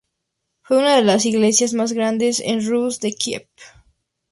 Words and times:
Fue 0.63 0.79
una 0.79 0.95
de 0.95 1.03
las 1.03 1.27
iglesias 1.27 1.73
más 1.73 1.93
grande 1.93 2.31
en 2.43 2.65
Rus 2.67 2.99
de 3.01 3.13
Kiev. 3.13 3.47